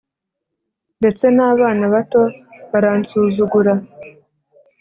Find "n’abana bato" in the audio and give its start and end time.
1.35-2.21